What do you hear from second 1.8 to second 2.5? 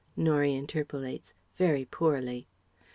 poorly.")